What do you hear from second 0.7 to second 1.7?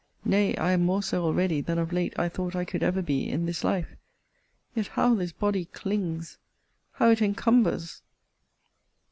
am more so already